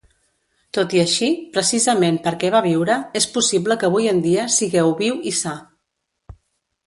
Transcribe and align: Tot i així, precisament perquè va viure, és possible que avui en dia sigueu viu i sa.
Tot 0.77 0.93
i 0.97 1.01
així, 1.01 1.27
precisament 1.57 2.15
perquè 2.27 2.49
va 2.55 2.61
viure, 2.67 2.95
és 3.21 3.27
possible 3.35 3.77
que 3.83 3.89
avui 3.89 4.09
en 4.13 4.21
dia 4.23 4.45
sigueu 4.57 4.95
viu 5.03 5.19
i 5.33 5.35
sa. 5.41 5.53